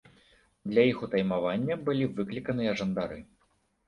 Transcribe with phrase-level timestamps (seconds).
[0.69, 3.19] Для іх утаймавання былі выкліканыя жандары.